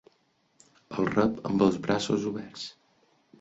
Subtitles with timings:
[1.03, 2.65] El rep amb els braços oberts.